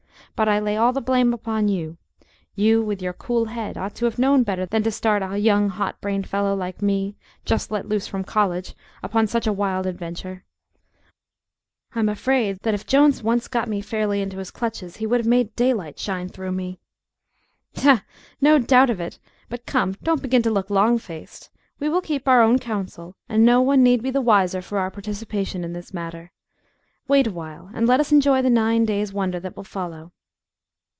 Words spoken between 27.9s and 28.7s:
us enjoy the